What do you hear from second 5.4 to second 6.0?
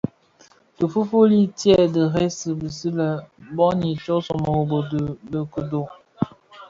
Kodo,